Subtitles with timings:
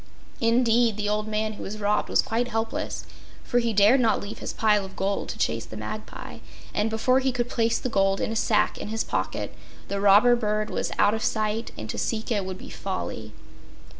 [0.39, 3.05] Indeed, the old man who was robbed was quite helpless,
[3.43, 6.39] for he dared not leave his pile of gold to chase the magpie,
[6.73, 9.53] and before he could place the gold in a sack in his pocket
[9.89, 13.31] the robber bird was out of sight and to seek it would be folly.